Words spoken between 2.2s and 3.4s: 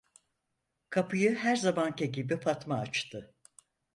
Fatma açtı.